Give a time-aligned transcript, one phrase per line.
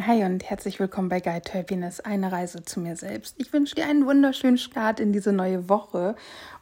[0.00, 3.36] Hi und herzlich willkommen bei Guide to Happiness, eine Reise zu mir selbst.
[3.38, 6.16] Ich wünsche dir einen wunderschönen Start in diese neue Woche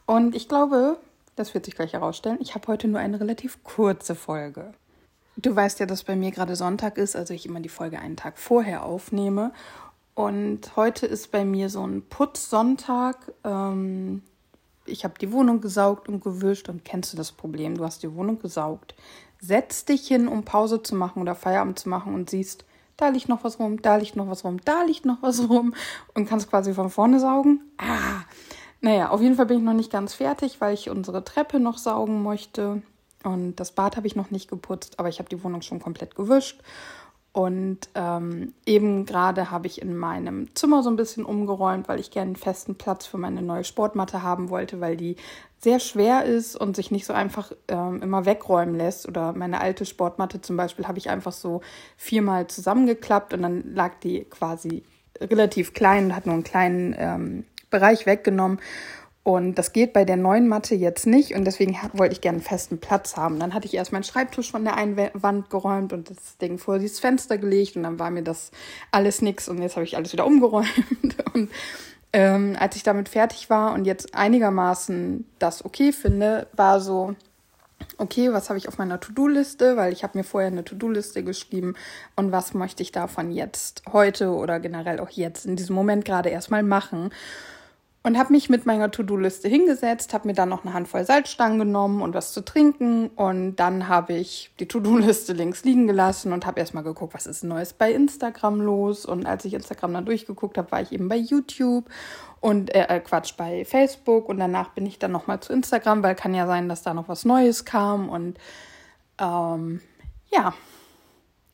[0.05, 0.99] und ich glaube,
[1.35, 4.75] das wird sich gleich herausstellen, ich habe heute nur eine relativ kurze Folge.
[5.35, 8.17] Du weißt ja, dass bei mir gerade Sonntag ist, also ich immer die Folge einen
[8.17, 9.51] Tag vorher aufnehme
[10.13, 13.17] und heute ist bei mir so ein Putzsonntag.
[13.43, 14.21] Ähm,
[14.85, 17.77] ich habe die Wohnung gesaugt und gewischt und kennst du das Problem?
[17.77, 18.93] Du hast die Wohnung gesaugt,
[19.41, 22.63] setzt dich hin, um Pause zu machen oder Feierabend zu machen und siehst,
[22.97, 25.73] da liegt noch was rum, da liegt noch was rum, da liegt noch was rum
[26.13, 27.61] und kannst quasi von vorne saugen.
[27.77, 28.23] Ah,
[28.81, 31.77] naja, auf jeden Fall bin ich noch nicht ganz fertig, weil ich unsere Treppe noch
[31.77, 32.81] saugen möchte.
[33.23, 36.15] Und das Bad habe ich noch nicht geputzt, aber ich habe die Wohnung schon komplett
[36.15, 36.61] gewischt.
[37.33, 42.11] Und ähm, eben gerade habe ich in meinem Zimmer so ein bisschen umgeräumt, weil ich
[42.11, 45.15] gerne einen festen Platz für meine neue Sportmatte haben wollte, weil die
[45.57, 49.07] sehr schwer ist und sich nicht so einfach ähm, immer wegräumen lässt.
[49.07, 51.61] Oder meine alte Sportmatte zum Beispiel habe ich einfach so
[51.97, 54.83] viermal zusammengeklappt und dann lag die quasi
[55.19, 58.59] relativ klein und hat nur einen kleinen ähm, Bereich weggenommen.
[59.23, 62.45] Und das geht bei der neuen Matte jetzt nicht und deswegen wollte ich gerne einen
[62.45, 63.39] festen Platz haben.
[63.39, 66.77] Dann hatte ich erst meinen Schreibtisch von der einen Wand geräumt und das Ding vor
[66.77, 68.51] dieses Fenster gelegt und dann war mir das
[68.91, 70.67] alles nix und jetzt habe ich alles wieder umgeräumt.
[71.33, 71.49] Und
[72.11, 77.15] ähm, als ich damit fertig war und jetzt einigermaßen das okay finde, war so,
[77.97, 81.75] okay, was habe ich auf meiner To-Do-Liste, weil ich habe mir vorher eine To-Do-Liste geschrieben
[82.17, 86.27] und was möchte ich davon jetzt heute oder generell auch jetzt in diesem Moment gerade
[86.27, 87.11] erstmal machen.
[88.05, 92.01] Und habe mich mit meiner To-Do-Liste hingesetzt, habe mir dann noch eine Handvoll Salzstangen genommen
[92.01, 93.07] und was zu trinken.
[93.07, 97.45] Und dann habe ich die To-Do-Liste links liegen gelassen und habe erstmal geguckt, was ist
[97.45, 99.05] Neues bei Instagram los.
[99.05, 101.85] Und als ich Instagram dann durchgeguckt habe, war ich eben bei YouTube
[102.41, 104.27] und äh, äh, Quatsch bei Facebook.
[104.27, 107.07] Und danach bin ich dann nochmal zu Instagram, weil kann ja sein, dass da noch
[107.07, 108.09] was Neues kam.
[108.09, 108.37] Und
[109.17, 109.79] ähm,
[110.29, 110.53] ja,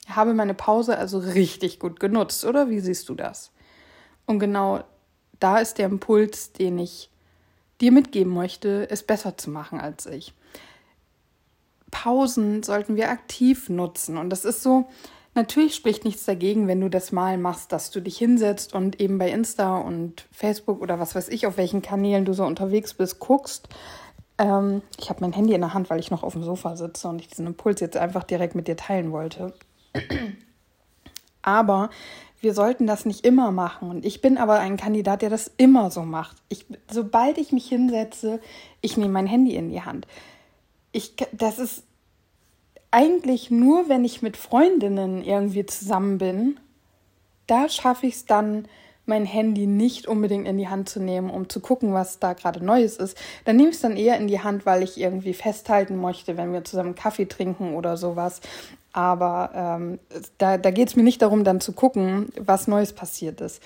[0.10, 2.72] habe meine Pause also richtig gut genutzt, oder?
[2.72, 3.52] Wie siehst du das?
[4.26, 4.84] Und genau
[5.40, 7.10] da ist der Impuls, den ich
[7.82, 10.34] dir mitgeben möchte, es besser zu machen als ich.
[11.92, 14.18] Pausen sollten wir aktiv nutzen.
[14.18, 14.88] Und das ist so,
[15.34, 19.18] natürlich spricht nichts dagegen, wenn du das mal machst, dass du dich hinsetzt und eben
[19.18, 23.20] bei Insta und Facebook oder was weiß ich, auf welchen Kanälen du so unterwegs bist,
[23.20, 23.70] guckst.
[24.38, 27.08] Ähm, ich habe mein Handy in der Hand, weil ich noch auf dem Sofa sitze
[27.08, 29.54] und ich diesen Impuls jetzt einfach direkt mit dir teilen wollte.
[31.42, 31.90] Aber
[32.42, 33.90] wir sollten das nicht immer machen.
[33.90, 36.38] Und ich bin aber ein Kandidat, der das immer so macht.
[36.50, 38.40] Ich, sobald ich mich hinsetze,
[38.82, 40.08] ich nehme mein Handy in die Hand.
[40.92, 41.84] Ich, das ist
[42.92, 46.60] eigentlich nur, wenn ich mit Freundinnen irgendwie zusammen bin,
[47.48, 48.68] da schaffe ich es dann,
[49.10, 52.64] mein Handy nicht unbedingt in die Hand zu nehmen, um zu gucken, was da gerade
[52.64, 53.18] Neues ist.
[53.44, 56.54] Dann nehme ich es dann eher in die Hand, weil ich irgendwie festhalten möchte, wenn
[56.54, 58.40] wir zusammen Kaffee trinken oder sowas.
[58.92, 60.00] Aber ähm,
[60.38, 63.62] da, da geht es mir nicht darum, dann zu gucken, was Neues passiert ist.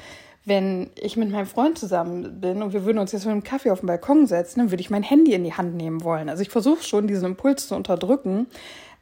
[0.46, 3.72] Wenn ich mit meinem Freund zusammen bin und wir würden uns jetzt mit einem Kaffee
[3.72, 6.28] auf den Balkon setzen, dann würde ich mein Handy in die Hand nehmen wollen.
[6.28, 8.48] Also ich versuche schon, diesen Impuls zu unterdrücken,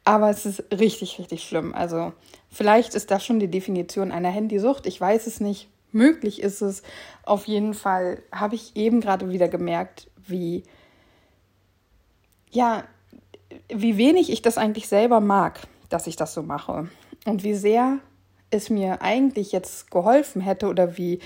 [0.04, 1.74] aber es ist richtig, richtig schlimm.
[1.74, 2.12] Also
[2.50, 4.86] vielleicht ist das schon die Definition einer Handysucht.
[4.86, 5.68] Ich weiß es nicht.
[5.90, 6.82] Möglich ist es.
[7.24, 10.62] Auf jeden Fall habe ich eben gerade wieder gemerkt, wie,
[12.50, 12.84] ja,
[13.68, 15.60] wie wenig ich das eigentlich selber mag
[15.92, 16.88] dass ich das so mache.
[17.26, 17.98] Und wie sehr
[18.50, 21.20] es mir eigentlich jetzt geholfen hätte oder wie,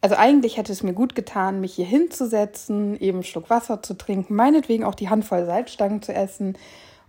[0.00, 3.94] also eigentlich hätte es mir gut getan, mich hier hinzusetzen, eben einen Schluck Wasser zu
[3.94, 6.56] trinken, meinetwegen auch die Handvoll Salzstangen zu essen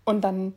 [0.06, 0.54] und dann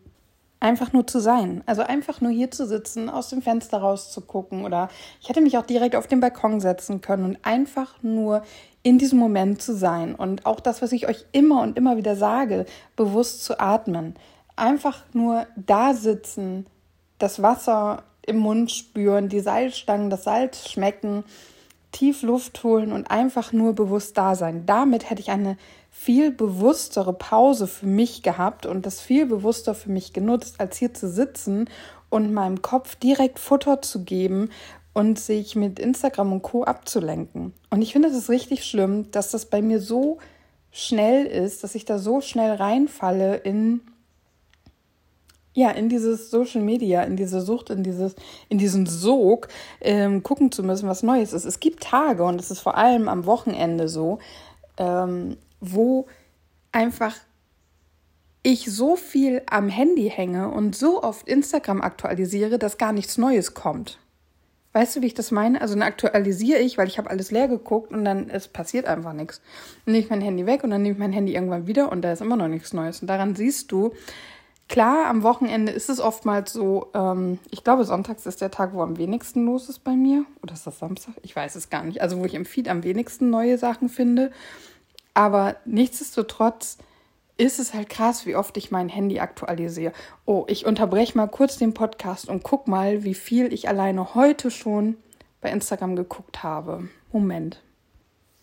[0.61, 1.62] einfach nur zu sein.
[1.67, 4.91] Also einfach nur hier zu sitzen, aus dem Fenster rauszugucken oder
[5.21, 8.43] ich hätte mich auch direkt auf den Balkon setzen können und einfach nur
[8.83, 12.17] in diesem Moment zu sein und auch das, was ich euch immer und immer wieder
[12.17, 14.15] sage, bewusst zu atmen
[14.60, 16.66] einfach nur da sitzen,
[17.19, 21.25] das Wasser im Mund spüren, die Salzstangen, das Salz schmecken,
[21.93, 24.65] tief Luft holen und einfach nur bewusst da sein.
[24.66, 25.56] Damit hätte ich eine
[25.91, 30.94] viel bewusstere Pause für mich gehabt und das viel bewusster für mich genutzt, als hier
[30.94, 31.69] zu sitzen
[32.09, 34.50] und meinem Kopf direkt Futter zu geben
[34.92, 37.53] und sich mit Instagram und Co abzulenken.
[37.71, 40.18] Und ich finde es richtig schlimm, dass das bei mir so
[40.71, 43.80] schnell ist, dass ich da so schnell reinfalle in
[45.53, 48.15] ja, in dieses Social Media, in diese Sucht, in dieses,
[48.49, 49.49] in diesen Sog,
[49.81, 51.45] ähm, gucken zu müssen, was Neues ist.
[51.45, 54.19] Es gibt Tage, und es ist vor allem am Wochenende so,
[54.77, 56.07] ähm, wo
[56.73, 57.17] einfach
[58.43, 63.53] ich so viel am Handy hänge und so oft Instagram aktualisiere, dass gar nichts Neues
[63.53, 63.99] kommt.
[64.73, 65.61] Weißt du, wie ich das meine?
[65.61, 69.13] Also dann aktualisiere ich, weil ich habe alles leer geguckt und dann es passiert einfach
[69.13, 69.43] nichts.
[69.85, 72.03] Dann nehme ich mein Handy weg und dann nehme ich mein Handy irgendwann wieder und
[72.03, 73.01] da ist immer noch nichts Neues.
[73.01, 73.93] Und daran siehst du,
[74.71, 78.83] Klar, am Wochenende ist es oftmals so, ähm, ich glaube, sonntags ist der Tag, wo
[78.83, 80.25] am wenigsten los ist bei mir.
[80.45, 81.15] Oder ist das Samstag?
[81.22, 82.03] Ich weiß es gar nicht.
[82.03, 84.31] Also, wo ich im Feed am wenigsten neue Sachen finde.
[85.13, 86.78] Aber nichtsdestotrotz
[87.37, 89.93] ist es halt krass, wie oft ich mein Handy aktualisiere.
[90.25, 94.53] Oh, ich unterbreche mal kurz den Podcast und guck mal, wie viel ich alleine heute
[94.53, 94.99] schon
[95.41, 96.89] bei Instagram geguckt habe.
[97.11, 97.61] Moment.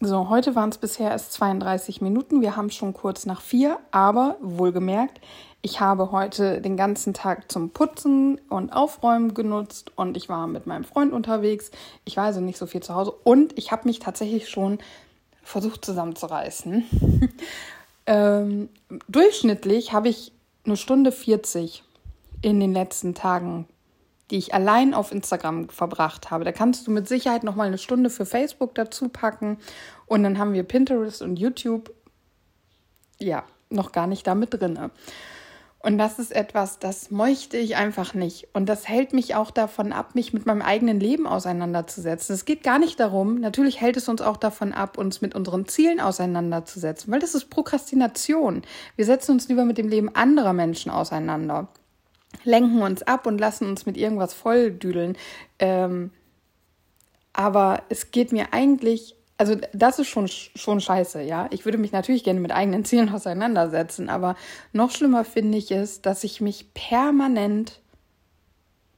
[0.01, 2.41] So, heute waren es bisher erst 32 Minuten.
[2.41, 5.21] Wir haben schon kurz nach vier, aber wohlgemerkt,
[5.67, 10.65] ich habe heute den ganzen Tag zum Putzen und Aufräumen genutzt und ich war mit
[10.65, 11.71] meinem Freund unterwegs.
[12.05, 14.79] Ich war also nicht so viel zu Hause und ich habe mich tatsächlich schon
[15.43, 16.85] versucht zusammenzureißen.
[18.05, 18.69] ähm,
[19.09, 20.31] durchschnittlich habe ich
[20.63, 21.83] eine Stunde 40
[22.41, 23.67] in den letzten Tagen,
[24.31, 26.45] die ich allein auf Instagram verbracht habe.
[26.45, 29.57] Da kannst du mit Sicherheit noch mal eine Stunde für Facebook dazu packen
[30.05, 31.93] und dann haben wir Pinterest und YouTube
[33.19, 34.91] ja noch gar nicht damit drinne.
[35.87, 38.49] Und das ist etwas, das möchte ich einfach nicht.
[38.51, 42.35] Und das hält mich auch davon ab, mich mit meinem eigenen Leben auseinanderzusetzen.
[42.35, 45.65] Es geht gar nicht darum, natürlich hält es uns auch davon ab, uns mit unseren
[45.65, 48.63] Zielen auseinanderzusetzen, weil das ist Prokrastination.
[48.97, 51.69] Wir setzen uns lieber mit dem Leben anderer Menschen auseinander,
[52.43, 55.15] lenken uns ab und lassen uns mit irgendwas volldüdeln.
[55.57, 56.11] Ähm,
[57.31, 61.47] aber es geht mir eigentlich also das ist schon, schon scheiße, ja.
[61.51, 64.35] Ich würde mich natürlich gerne mit eigenen Zielen auseinandersetzen, aber
[64.73, 67.79] noch schlimmer finde ich es, dass ich mich permanent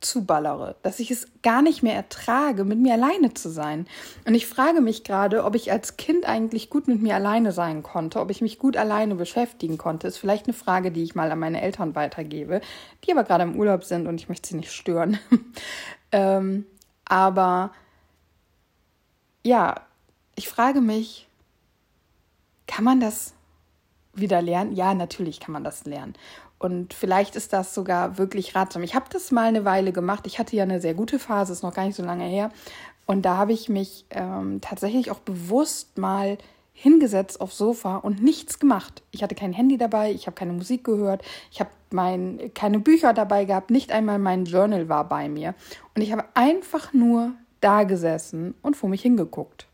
[0.02, 3.86] zuballere, dass ich es gar nicht mehr ertrage, mit mir alleine zu sein.
[4.26, 7.84] Und ich frage mich gerade, ob ich als Kind eigentlich gut mit mir alleine sein
[7.84, 10.08] konnte, ob ich mich gut alleine beschäftigen konnte.
[10.08, 12.62] Ist vielleicht eine Frage, die ich mal an meine Eltern weitergebe,
[13.04, 15.20] die aber gerade im Urlaub sind und ich möchte sie nicht stören.
[16.14, 16.66] ähm,
[17.04, 17.72] aber
[19.44, 19.76] ja,
[20.40, 21.28] ich frage mich,
[22.66, 23.34] kann man das
[24.14, 24.74] wieder lernen?
[24.74, 26.14] Ja, natürlich kann man das lernen.
[26.60, 28.84] Und vielleicht ist das sogar wirklich ratsam.
[28.84, 30.26] Ich habe das mal eine Weile gemacht.
[30.28, 32.52] Ich hatte ja eine sehr gute Phase, ist noch gar nicht so lange her.
[33.06, 36.38] Und da habe ich mich ähm, tatsächlich auch bewusst mal
[36.72, 39.04] hingesetzt aufs Sofa und nichts gemacht.
[39.12, 41.22] Ich hatte kein Handy dabei, ich habe keine Musik gehört,
[41.52, 41.72] ich habe
[42.54, 45.54] keine Bücher dabei gehabt, nicht einmal mein Journal war bei mir.
[45.96, 49.69] Und ich habe einfach nur da gesessen und vor mich hingeguckt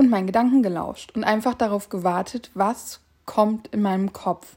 [0.00, 4.56] und meinen Gedanken gelauscht und einfach darauf gewartet, was kommt in meinem Kopf.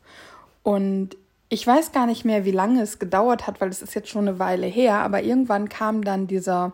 [0.63, 1.17] Und
[1.49, 4.27] ich weiß gar nicht mehr, wie lange es gedauert hat, weil es ist jetzt schon
[4.27, 6.71] eine Weile her, aber irgendwann kam dann dieser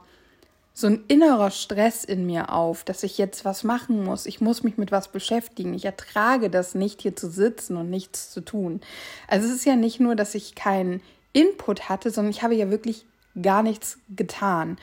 [0.75, 4.27] so ein innerer Stress in mir auf, dass ich jetzt was machen muss.
[4.27, 5.73] Ich muss mich mit was beschäftigen.
[5.73, 8.79] Ich ertrage das nicht, hier zu sitzen und nichts zu tun.
[9.27, 11.01] Also es ist ja nicht nur, dass ich keinen
[11.33, 13.05] Input hatte, sondern ich habe ja wirklich
[13.41, 14.77] gar nichts getan.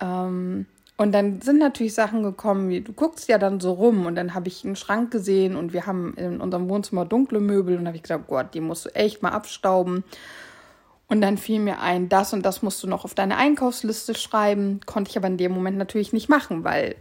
[0.00, 4.14] Ähm, und dann sind natürlich Sachen gekommen, wie du guckst ja dann so rum und
[4.14, 7.86] dann habe ich einen Schrank gesehen und wir haben in unserem Wohnzimmer dunkle Möbel und
[7.86, 10.04] habe ich gesagt, Gott, die musst du echt mal abstauben.
[11.08, 14.80] Und dann fiel mir ein, das und das musst du noch auf deine Einkaufsliste schreiben.
[14.86, 16.96] Konnte ich aber in dem Moment natürlich nicht machen, weil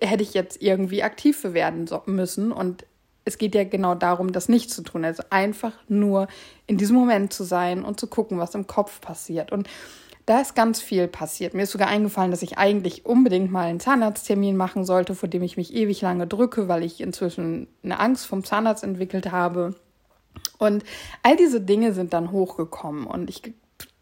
[0.00, 2.52] hätte ich jetzt irgendwie aktiv werden müssen.
[2.52, 2.84] Und
[3.24, 5.04] es geht ja genau darum, das nicht zu tun.
[5.04, 6.28] Also einfach nur
[6.66, 9.52] in diesem Moment zu sein und zu gucken, was im Kopf passiert.
[9.52, 9.68] Und
[10.26, 11.54] da ist ganz viel passiert.
[11.54, 15.42] Mir ist sogar eingefallen, dass ich eigentlich unbedingt mal einen Zahnarzttermin machen sollte, vor dem
[15.42, 19.74] ich mich ewig lange drücke, weil ich inzwischen eine Angst vom Zahnarzt entwickelt habe.
[20.58, 20.82] Und
[21.22, 23.42] all diese Dinge sind dann hochgekommen und ich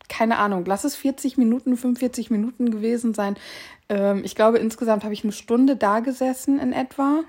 [0.09, 3.37] keine Ahnung, lass es 40 Minuten, 45 Minuten gewesen sein.
[3.89, 7.21] Ähm, ich glaube, insgesamt habe ich eine Stunde da gesessen in etwa.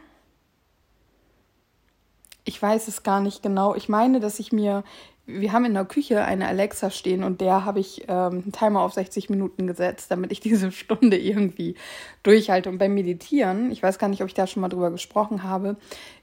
[2.44, 3.74] Ich weiß es gar nicht genau.
[3.74, 4.84] Ich meine, dass ich mir
[5.25, 8.82] wir haben in der Küche eine Alexa stehen und der habe ich ähm, einen Timer
[8.82, 11.75] auf 60 Minuten gesetzt, damit ich diese Stunde irgendwie
[12.24, 12.70] durchhalte.
[12.70, 15.77] Und beim Meditieren, ich weiß gar nicht, ob ich da schon mal drüber gesprochen habe,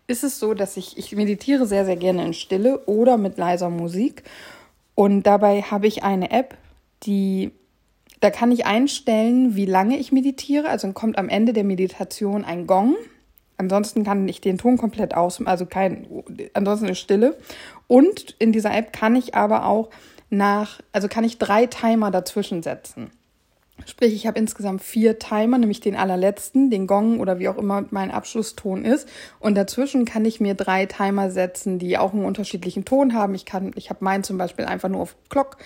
[0.07, 3.71] ist es so, dass ich, ich meditiere sehr, sehr gerne in Stille oder mit leiser
[3.71, 4.25] Musik.
[4.95, 6.59] Und dabei habe ich eine App,
[7.05, 7.53] die,
[8.21, 10.69] da kann ich einstellen, wie lange ich meditiere.
[10.69, 12.97] Also kommt am Ende der Meditation ein Gong.
[13.61, 16.07] Ansonsten kann ich den Ton komplett aus, also kein,
[16.55, 17.37] ansonsten ist Stille.
[17.89, 19.91] Und in dieser App kann ich aber auch
[20.31, 23.11] nach, also kann ich drei Timer dazwischen setzen.
[23.85, 27.85] Sprich, ich habe insgesamt vier Timer, nämlich den allerletzten, den Gong oder wie auch immer
[27.91, 29.07] mein Abschlusston ist.
[29.41, 33.35] Und dazwischen kann ich mir drei Timer setzen, die auch einen unterschiedlichen Ton haben.
[33.35, 35.59] Ich kann, ich habe meinen zum Beispiel einfach nur auf Clock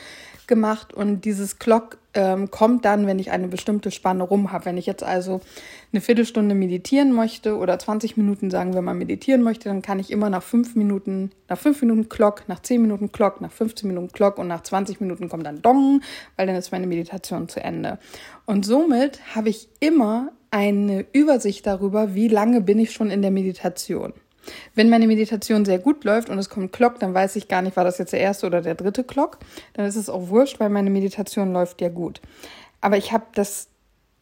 [0.46, 4.66] gemacht und dieses Clock ähm, kommt dann, wenn ich eine bestimmte Spanne rum habe.
[4.66, 5.40] Wenn ich jetzt also
[5.92, 10.10] eine Viertelstunde meditieren möchte oder 20 Minuten sagen, wenn man meditieren möchte, dann kann ich
[10.10, 14.12] immer nach fünf Minuten, nach fünf Minuten Clock, nach zehn Minuten Clock, nach 15 Minuten
[14.12, 16.02] Clock und nach 20 Minuten kommt dann Dong,
[16.36, 17.98] weil dann ist meine Meditation zu Ende.
[18.46, 23.32] Und somit habe ich immer eine Übersicht darüber, wie lange bin ich schon in der
[23.32, 24.12] Meditation.
[24.74, 27.76] Wenn meine Meditation sehr gut läuft und es kommt Glock, dann weiß ich gar nicht,
[27.76, 29.38] war das jetzt der erste oder der dritte Glock.
[29.74, 32.20] Dann ist es auch wurscht, weil meine Meditation läuft ja gut.
[32.80, 33.68] Aber ich habe das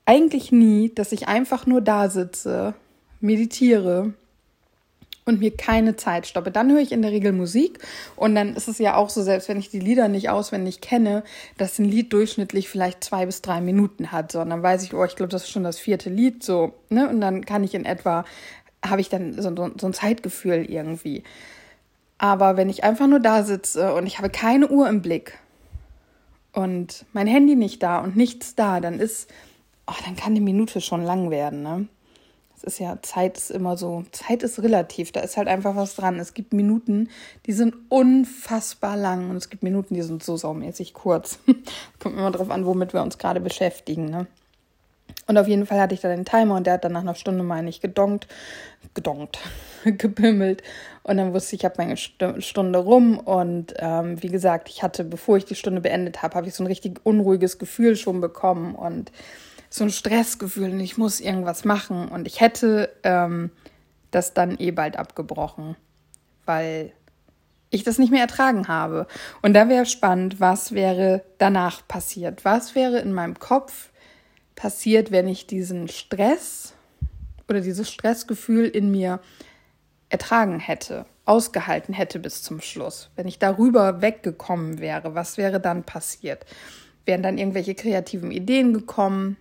[0.05, 2.75] eigentlich nie, dass ich einfach nur da sitze,
[3.21, 4.15] meditiere
[5.25, 6.51] und mir keine Zeit stoppe.
[6.51, 7.79] Dann höre ich in der Regel Musik
[8.17, 11.23] und dann ist es ja auch so, selbst wenn ich die Lieder nicht auswendig kenne,
[11.59, 15.17] dass ein Lied durchschnittlich vielleicht zwei bis drei Minuten hat, sondern weiß ich, oh, ich
[15.17, 17.09] glaube, das ist schon das vierte Lied, so, ne?
[17.09, 18.25] Und dann kann ich in etwa,
[18.85, 21.23] habe ich dann so, so, so ein Zeitgefühl irgendwie.
[22.19, 25.39] Aber wenn ich einfach nur da sitze und ich habe keine Uhr im Blick
[26.53, 29.31] und mein Handy nicht da und nichts da, dann ist,
[29.87, 31.89] oh, dann kann eine Minute schon lang werden, ne?
[32.65, 36.19] ist ja, Zeit ist immer so, Zeit ist relativ, da ist halt einfach was dran.
[36.19, 37.09] Es gibt Minuten,
[37.47, 41.39] die sind unfassbar lang und es gibt Minuten, die sind so saumäßig kurz.
[41.99, 44.27] Kommt immer drauf an, womit wir uns gerade beschäftigen, ne?
[45.27, 47.15] Und auf jeden Fall hatte ich da den Timer und der hat dann nach einer
[47.15, 48.27] Stunde, meine ich, gedonkt,
[48.95, 49.39] gedonkt,
[49.85, 50.63] gebimmelt.
[51.03, 53.19] Und dann wusste ich, ich habe meine Stunde rum.
[53.19, 56.65] Und ähm, wie gesagt, ich hatte, bevor ich die Stunde beendet habe, habe ich so
[56.65, 58.75] ein richtig unruhiges Gefühl schon bekommen.
[58.75, 59.13] Und
[59.73, 62.09] so ein Stressgefühl und ich muss irgendwas machen.
[62.09, 63.51] Und ich hätte ähm,
[64.11, 65.77] das dann eh bald abgebrochen,
[66.45, 66.93] weil
[67.71, 69.07] ich das nicht mehr ertragen habe.
[69.41, 72.45] Und da wäre spannend, was wäre danach passiert?
[72.45, 73.92] Was wäre in meinem Kopf
[74.55, 76.75] passiert, wenn ich diesen Stress
[77.49, 79.21] oder dieses Stressgefühl in mir
[80.09, 83.11] ertragen hätte, ausgehalten hätte bis zum Schluss?
[83.17, 86.45] Wenn ich darüber weggekommen wäre, was wäre dann passiert?
[87.05, 89.37] Wären dann irgendwelche kreativen Ideen gekommen?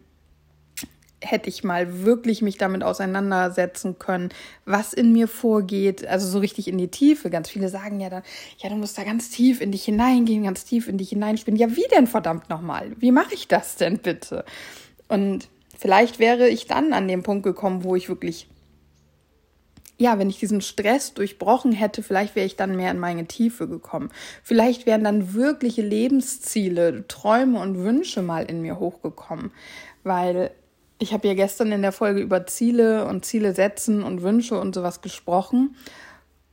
[1.21, 4.29] hätte ich mal wirklich mich damit auseinandersetzen können,
[4.65, 7.29] was in mir vorgeht, also so richtig in die Tiefe.
[7.29, 8.23] Ganz viele sagen ja dann,
[8.57, 11.59] ja, du musst da ganz tief in dich hineingehen, ganz tief in dich hineinspielen.
[11.59, 12.91] Ja, wie denn verdammt nochmal?
[12.97, 14.43] Wie mache ich das denn bitte?
[15.11, 18.47] Und vielleicht wäre ich dann an dem Punkt gekommen, wo ich wirklich,
[19.97, 23.67] ja, wenn ich diesen Stress durchbrochen hätte, vielleicht wäre ich dann mehr in meine Tiefe
[23.67, 24.09] gekommen.
[24.41, 29.51] Vielleicht wären dann wirkliche Lebensziele, Träume und Wünsche mal in mir hochgekommen,
[30.05, 30.51] weil
[30.97, 34.73] ich habe ja gestern in der Folge über Ziele und Ziele setzen und Wünsche und
[34.73, 35.75] sowas gesprochen.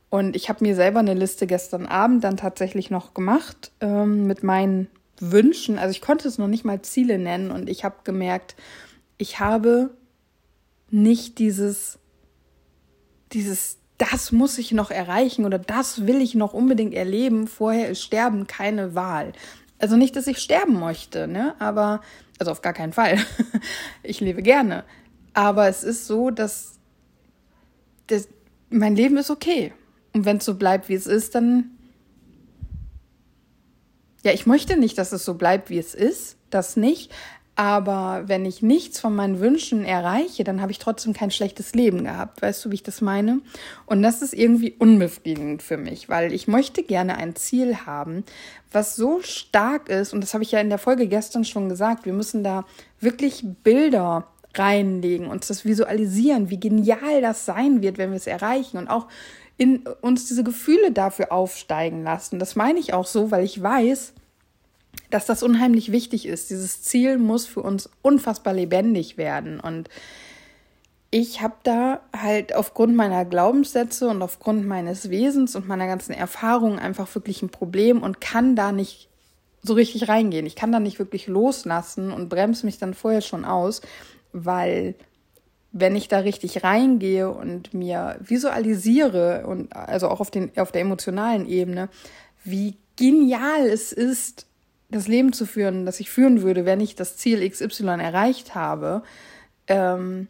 [0.09, 4.43] Und ich habe mir selber eine Liste gestern Abend dann tatsächlich noch gemacht ähm, mit
[4.43, 4.89] meinen
[5.19, 5.77] Wünschen.
[5.77, 8.55] Also ich konnte es noch nicht mal Ziele nennen und ich habe gemerkt,
[9.17, 9.91] ich habe
[10.89, 11.99] nicht dieses,
[13.33, 17.47] dieses, das muss ich noch erreichen oder das will ich noch unbedingt erleben.
[17.47, 19.33] Vorher ist Sterben keine Wahl.
[19.77, 21.55] Also nicht, dass ich sterben möchte, ne?
[21.59, 22.01] Aber
[22.37, 23.17] also auf gar keinen Fall.
[24.03, 24.83] ich lebe gerne.
[25.33, 26.79] Aber es ist so, dass
[28.07, 28.27] das,
[28.69, 29.73] mein Leben ist okay.
[30.13, 31.71] Und wenn es so bleibt, wie es ist, dann.
[34.23, 36.37] Ja, ich möchte nicht, dass es so bleibt, wie es ist.
[36.49, 37.11] Das nicht.
[37.59, 42.05] Aber wenn ich nichts von meinen Wünschen erreiche, dann habe ich trotzdem kein schlechtes Leben
[42.05, 42.41] gehabt.
[42.41, 43.41] Weißt du, wie ich das meine?
[43.85, 48.23] Und das ist irgendwie unbefriedigend für mich, weil ich möchte gerne ein Ziel haben,
[48.71, 50.13] was so stark ist.
[50.13, 52.05] Und das habe ich ja in der Folge gestern schon gesagt.
[52.05, 52.63] Wir müssen da
[53.01, 58.77] wirklich Bilder reinlegen, uns das visualisieren, wie genial das sein wird, wenn wir es erreichen
[58.77, 59.07] und auch
[59.59, 62.39] in uns diese Gefühle dafür aufsteigen lassen.
[62.39, 64.13] Das meine ich auch so, weil ich weiß,
[65.09, 66.49] dass das unheimlich wichtig ist.
[66.49, 69.59] Dieses Ziel muss für uns unfassbar lebendig werden.
[69.59, 69.89] Und
[71.11, 76.79] ich habe da halt aufgrund meiner Glaubenssätze und aufgrund meines Wesens und meiner ganzen Erfahrungen
[76.79, 79.09] einfach wirklich ein Problem und kann da nicht
[79.61, 80.45] so richtig reingehen.
[80.45, 83.81] Ich kann da nicht wirklich loslassen und bremse mich dann vorher schon aus,
[84.31, 84.95] weil
[85.71, 90.81] wenn ich da richtig reingehe und mir visualisiere und also auch auf, den, auf der
[90.81, 91.89] emotionalen Ebene,
[92.43, 94.47] wie genial es ist,
[94.89, 99.03] das Leben zu führen, das ich führen würde, wenn ich das Ziel XY erreicht habe,
[99.67, 100.27] ähm,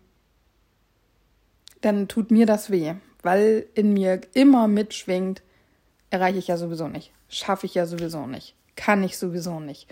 [1.81, 5.41] dann tut mir das weh, weil in mir immer mitschwingt,
[6.09, 9.87] erreiche ich ja sowieso nicht, schaffe ich ja sowieso nicht, kann ich sowieso nicht.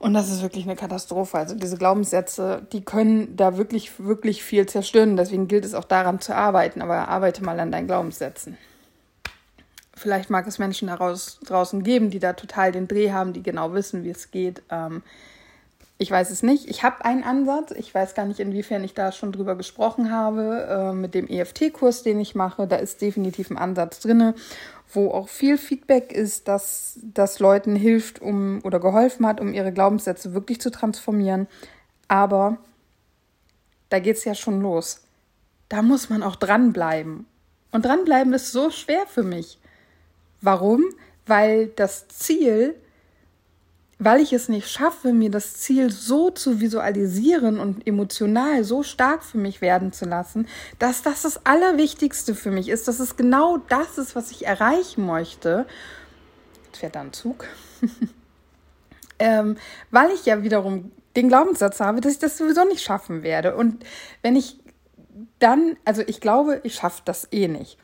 [0.00, 1.36] Und das ist wirklich eine Katastrophe.
[1.36, 5.14] Also diese Glaubenssätze, die können da wirklich, wirklich viel zerstören.
[5.18, 6.80] Deswegen gilt es auch daran zu arbeiten.
[6.80, 8.56] Aber arbeite mal an deinen Glaubenssätzen.
[9.94, 13.74] Vielleicht mag es Menschen daraus, draußen geben, die da total den Dreh haben, die genau
[13.74, 14.62] wissen, wie es geht.
[14.70, 15.02] Ähm,
[15.98, 16.70] ich weiß es nicht.
[16.70, 17.72] Ich habe einen Ansatz.
[17.72, 20.66] Ich weiß gar nicht, inwiefern ich da schon drüber gesprochen habe.
[20.66, 24.32] Äh, mit dem EFT-Kurs, den ich mache, da ist definitiv ein Ansatz drin,
[24.92, 29.72] wo auch viel Feedback ist, dass das Leuten hilft, um oder geholfen hat, um ihre
[29.72, 31.46] Glaubenssätze wirklich zu transformieren.
[32.08, 32.58] Aber
[33.88, 35.02] da geht es ja schon los.
[35.68, 37.26] Da muss man auch dranbleiben.
[37.70, 39.58] Und dranbleiben ist so schwer für mich.
[40.40, 40.84] Warum?
[41.26, 42.74] Weil das Ziel
[44.00, 49.22] weil ich es nicht schaffe, mir das Ziel so zu visualisieren und emotional so stark
[49.22, 53.58] für mich werden zu lassen, dass das das Allerwichtigste für mich ist, dass es genau
[53.58, 55.66] das ist, was ich erreichen möchte.
[56.64, 57.44] Jetzt fährt da ein Zug.
[59.18, 59.58] ähm,
[59.90, 63.54] weil ich ja wiederum den Glaubenssatz habe, dass ich das sowieso nicht schaffen werde.
[63.54, 63.84] Und
[64.22, 64.58] wenn ich
[65.40, 67.76] dann, also ich glaube, ich schaffe das eh nicht.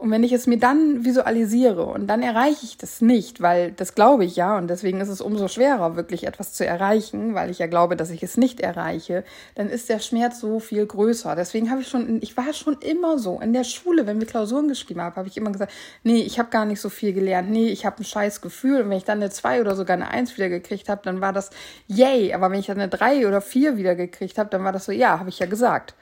[0.00, 3.94] Und wenn ich es mir dann visualisiere und dann erreiche ich das nicht, weil das
[3.94, 7.58] glaube ich ja und deswegen ist es umso schwerer, wirklich etwas zu erreichen, weil ich
[7.58, 9.24] ja glaube, dass ich es nicht erreiche,
[9.56, 11.36] dann ist der Schmerz so viel größer.
[11.36, 13.40] Deswegen habe ich schon, ich war schon immer so.
[13.40, 16.48] In der Schule, wenn wir Klausuren geschrieben haben, habe ich immer gesagt, nee, ich habe
[16.48, 18.80] gar nicht so viel gelernt, nee, ich habe ein scheiß Gefühl.
[18.80, 21.34] Und wenn ich dann eine 2 oder sogar eine 1 wieder gekriegt habe, dann war
[21.34, 21.50] das
[21.88, 22.32] yay.
[22.32, 24.92] Aber wenn ich dann eine 3 oder 4 wieder gekriegt habe, dann war das so,
[24.92, 25.94] ja, habe ich ja gesagt.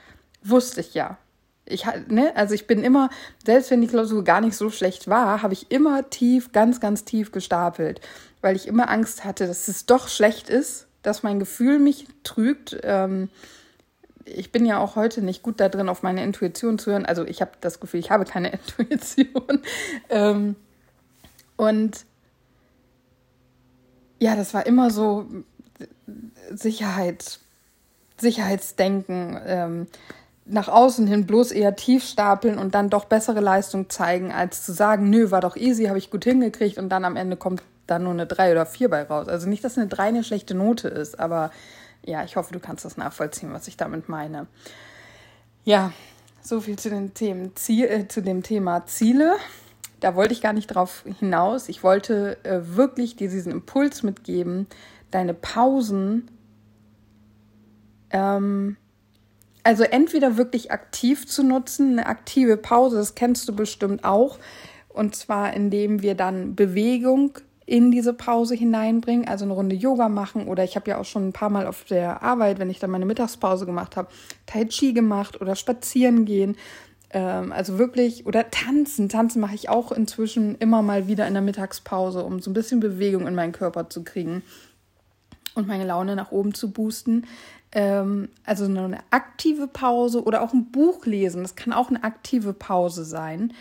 [0.44, 1.18] Wusste ich ja.
[1.68, 3.10] Ich, ne, also ich bin immer,
[3.44, 7.04] selbst wenn die Klausur gar nicht so schlecht war, habe ich immer tief, ganz, ganz
[7.04, 8.00] tief gestapelt,
[8.40, 12.78] weil ich immer Angst hatte, dass es doch schlecht ist, dass mein Gefühl mich trügt.
[12.82, 13.28] Ähm,
[14.24, 17.06] ich bin ja auch heute nicht gut da drin, auf meine Intuition zu hören.
[17.06, 19.62] Also ich habe das Gefühl, ich habe keine Intuition.
[20.10, 20.56] ähm,
[21.56, 22.04] und
[24.20, 25.26] ja, das war immer so
[26.50, 27.40] Sicherheit,
[28.18, 29.40] Sicherheitsdenken.
[29.44, 29.86] Ähm,
[30.48, 34.72] nach außen hin bloß eher tief stapeln und dann doch bessere Leistung zeigen, als zu
[34.72, 37.98] sagen, nö, war doch easy, habe ich gut hingekriegt und dann am Ende kommt da
[37.98, 39.28] nur eine 3 oder 4 bei raus.
[39.28, 41.50] Also nicht, dass eine 3 eine schlechte Note ist, aber
[42.04, 44.46] ja, ich hoffe, du kannst das nachvollziehen, was ich damit meine.
[45.64, 45.92] Ja,
[46.40, 49.34] so viel zu, den Themen, Ziel, äh, zu dem Thema Ziele.
[50.00, 51.68] Da wollte ich gar nicht drauf hinaus.
[51.68, 54.66] Ich wollte äh, wirklich dir diesen Impuls mitgeben,
[55.10, 56.30] deine Pausen
[58.10, 58.76] ähm,
[59.68, 64.38] also entweder wirklich aktiv zu nutzen, eine aktive Pause, das kennst du bestimmt auch.
[64.88, 67.32] Und zwar indem wir dann Bewegung
[67.66, 71.28] in diese Pause hineinbringen, also eine Runde Yoga machen oder ich habe ja auch schon
[71.28, 74.08] ein paar Mal auf der Arbeit, wenn ich dann meine Mittagspause gemacht habe,
[74.46, 76.56] Tai Chi gemacht oder spazieren gehen.
[77.10, 79.10] Ähm, also wirklich, oder tanzen.
[79.10, 82.80] Tanzen mache ich auch inzwischen immer mal wieder in der Mittagspause, um so ein bisschen
[82.80, 84.42] Bewegung in meinen Körper zu kriegen
[85.58, 87.26] und meine Laune nach oben zu boosten.
[87.72, 92.52] Ähm, also eine aktive Pause oder auch ein Buch lesen, das kann auch eine aktive
[92.52, 93.52] Pause sein.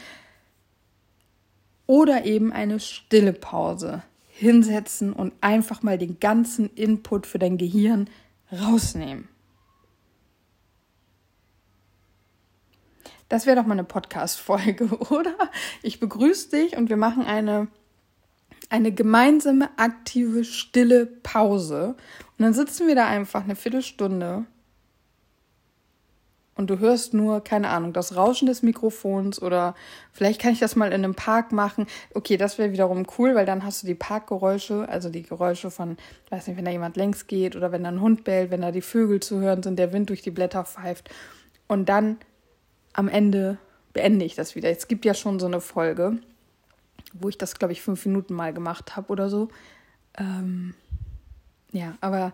[1.86, 4.03] Oder eben eine stille Pause.
[4.29, 8.08] Hinsetzen und einfach mal den ganzen Input für dein Gehirn
[8.51, 9.27] rausnehmen.
[13.29, 15.36] Das wäre doch mal eine Podcast-Folge, oder?
[15.81, 17.67] Ich begrüße dich und wir machen eine
[18.69, 21.95] eine gemeinsame, aktive, stille Pause.
[22.38, 24.45] Und dann sitzen wir da einfach eine Viertelstunde
[26.58, 29.76] und du hörst nur, keine Ahnung, das Rauschen des Mikrofons oder
[30.12, 31.86] vielleicht kann ich das mal in einem Park machen.
[32.15, 35.97] Okay, das wäre wiederum cool, weil dann hast du die Parkgeräusche, also die Geräusche von,
[36.32, 38.71] weiß nicht, wenn da jemand längs geht oder wenn da ein Hund bellt, wenn da
[38.71, 41.10] die Vögel zu hören sind, der Wind durch die Blätter pfeift.
[41.67, 42.17] Und dann
[42.93, 43.60] am Ende
[43.93, 44.71] beende ich das wieder.
[44.71, 46.17] Es gibt ja schon so eine Folge,
[47.13, 49.50] wo ich das, glaube ich, fünf Minuten mal gemacht habe oder so.
[50.17, 50.73] Ähm,
[51.77, 52.33] ja, aber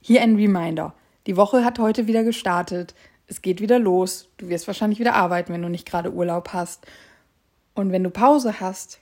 [0.00, 0.94] hier ein Reminder.
[1.26, 2.94] Die Woche hat heute wieder gestartet.
[3.26, 4.28] Es geht wieder los.
[4.36, 6.86] Du wirst wahrscheinlich wieder arbeiten, wenn du nicht gerade Urlaub hast.
[7.74, 9.00] Und wenn du Pause hast,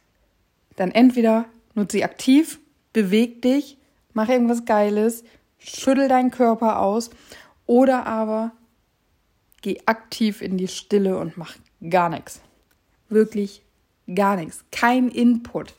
[0.76, 2.60] dann entweder nutze sie aktiv,
[2.92, 3.78] beweg dich,
[4.12, 5.24] mach irgendwas Geiles,
[5.58, 7.10] schüttel deinen Körper aus
[7.66, 8.52] oder aber
[9.62, 11.56] geh aktiv in die Stille und mach
[11.88, 12.40] gar nichts.
[13.08, 13.62] Wirklich
[14.14, 14.64] Gar nichts.
[14.72, 15.74] Kein Input.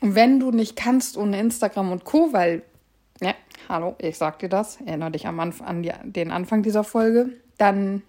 [0.00, 2.62] Und wenn du nicht kannst ohne Instagram und Co., weil,
[3.20, 3.34] ja,
[3.68, 7.30] hallo, ich sag dir das, erinnere dich am Anfang, an die, den Anfang dieser Folge,
[7.56, 8.02] dann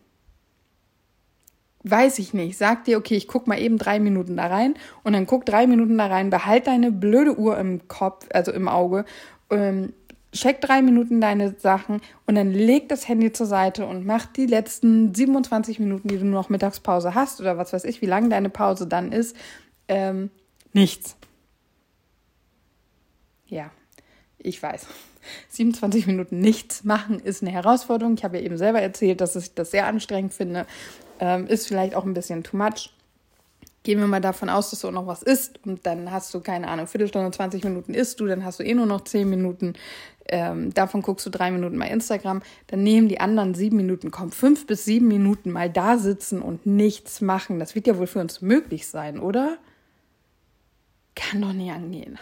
[1.84, 5.14] weiß ich nicht, sag dir, okay, ich guck mal eben drei Minuten da rein und
[5.14, 9.06] dann guck drei Minuten da rein, behalt deine blöde Uhr im Kopf, also im Auge,
[9.50, 9.94] ähm,
[10.32, 14.46] check drei Minuten deine Sachen und dann leg das Handy zur Seite und mach die
[14.46, 18.50] letzten 27 Minuten, die du noch Mittagspause hast oder was weiß ich, wie lange deine
[18.50, 19.36] Pause dann ist,
[19.88, 20.30] ähm,
[20.74, 21.16] nichts.
[23.50, 23.72] Ja,
[24.38, 24.88] ich weiß.
[25.50, 28.16] 27 Minuten nichts machen ist eine Herausforderung.
[28.16, 30.66] Ich habe ja eben selber erzählt, dass ich das sehr anstrengend finde.
[31.20, 32.94] Ähm, ist vielleicht auch ein bisschen too much.
[33.84, 36.42] Gehen wir mal davon aus, dass du auch noch was isst und dann hast du,
[36.42, 39.74] keine Ahnung, Viertelstunde, 20 Minuten isst du, dann hast du eh nur noch 10 Minuten
[40.32, 44.32] ähm, davon guckst du drei Minuten mal Instagram, dann nehmen die anderen sieben Minuten, komm,
[44.32, 47.60] fünf bis sieben Minuten mal da sitzen und nichts machen.
[47.60, 49.58] Das wird ja wohl für uns möglich sein, oder?
[51.16, 52.20] Kann doch nie angehen.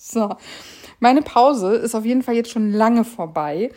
[0.00, 0.36] So,
[1.00, 3.72] meine Pause ist auf jeden Fall jetzt schon lange vorbei.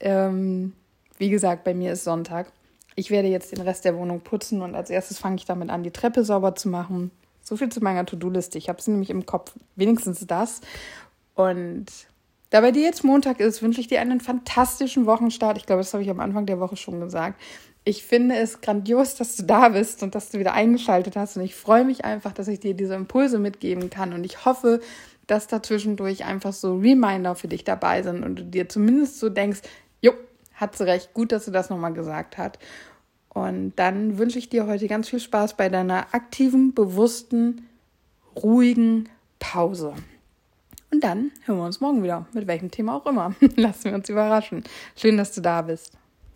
[0.00, 0.74] Ähm,
[1.16, 2.52] wie gesagt, bei mir ist Sonntag.
[2.94, 5.82] Ich werde jetzt den Rest der Wohnung putzen und als erstes fange ich damit an,
[5.82, 7.10] die Treppe sauber zu machen.
[7.40, 8.58] So viel zu meiner To-Do-Liste.
[8.58, 9.54] Ich habe sie nämlich im Kopf.
[9.74, 10.60] Wenigstens das.
[11.34, 11.86] Und
[12.50, 15.56] da bei dir jetzt Montag ist, wünsche ich dir einen fantastischen Wochenstart.
[15.56, 17.40] Ich glaube, das habe ich am Anfang der Woche schon gesagt.
[17.84, 21.38] Ich finde es grandios, dass du da bist und dass du wieder eingeschaltet hast.
[21.38, 24.12] Und ich freue mich einfach, dass ich dir diese Impulse mitgeben kann.
[24.12, 24.80] Und ich hoffe,
[25.32, 29.30] dass da zwischendurch einfach so Reminder für dich dabei sind und du dir zumindest so
[29.30, 29.62] denkst,
[30.02, 30.12] jo,
[30.52, 32.58] hat sie recht, gut, dass sie das nochmal gesagt hat.
[33.30, 37.66] Und dann wünsche ich dir heute ganz viel Spaß bei deiner aktiven, bewussten,
[38.36, 39.94] ruhigen Pause.
[40.90, 43.34] Und dann hören wir uns morgen wieder, mit welchem Thema auch immer.
[43.56, 44.62] Lassen wir uns überraschen.
[44.94, 45.96] Schön, dass du da bist.